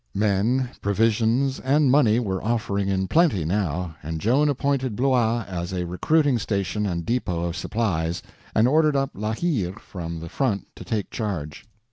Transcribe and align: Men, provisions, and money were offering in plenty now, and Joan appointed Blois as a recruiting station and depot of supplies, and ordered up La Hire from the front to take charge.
Men, 0.15 0.71
provisions, 0.81 1.59
and 1.59 1.91
money 1.91 2.19
were 2.19 2.43
offering 2.43 2.87
in 2.87 3.07
plenty 3.07 3.45
now, 3.45 3.95
and 4.01 4.19
Joan 4.19 4.49
appointed 4.49 4.95
Blois 4.95 5.45
as 5.47 5.71
a 5.73 5.85
recruiting 5.85 6.39
station 6.39 6.87
and 6.87 7.05
depot 7.05 7.43
of 7.43 7.55
supplies, 7.55 8.23
and 8.55 8.67
ordered 8.67 8.95
up 8.95 9.11
La 9.13 9.33
Hire 9.35 9.73
from 9.73 10.19
the 10.19 10.27
front 10.27 10.65
to 10.75 10.83
take 10.83 11.11
charge. 11.11 11.67